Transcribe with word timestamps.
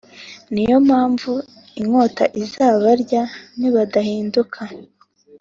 niyo 0.53 0.77
mpamvu 0.87 1.31
inkota 1.81 2.23
izabarya 2.43 3.23
nibadahinduka 3.59 4.59